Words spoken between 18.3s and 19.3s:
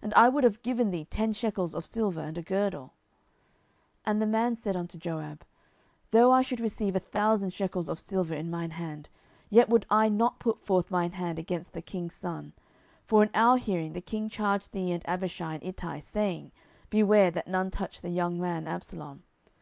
man Absalom.